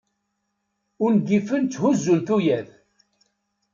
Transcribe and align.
Ungifen 1.05 1.63
ttɛuzzun 1.65 2.21
tuyat. 2.27 2.69